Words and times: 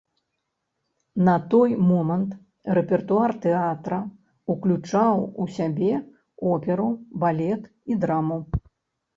На 1.27 1.35
той 1.53 1.73
момант 1.89 2.31
рэпертуар 2.79 3.33
тэатра 3.45 3.99
уключаў 4.55 5.23
у 5.45 5.49
сябе 5.59 5.93
оперу, 6.55 6.89
балет 7.27 7.73
і 7.95 8.01
драму. 8.07 8.39